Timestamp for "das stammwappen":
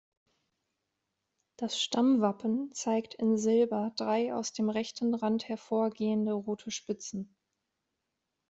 1.57-2.73